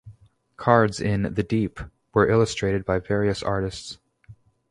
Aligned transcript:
Cards 0.57 0.99
in 0.99 1.35
"The 1.35 1.43
Deep" 1.43 1.79
were 2.15 2.27
illustrated 2.27 2.85
by 2.85 2.97
various 2.97 3.43
artists. 3.43 3.99